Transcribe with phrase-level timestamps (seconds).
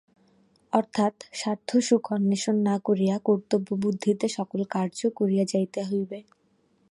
[0.73, 6.19] অর্থাৎ স্বার্থ-সুখ অন্বেষণ না করিয়া কর্তব্যবুদ্ধিতে সকল কার্য করিয়া যাইতে হইবে।